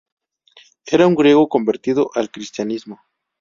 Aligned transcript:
Era 0.87 1.05
un 1.05 1.13
griego 1.13 1.47
convertido 1.47 2.09
al 2.15 2.31
cristianismo. 2.31 3.01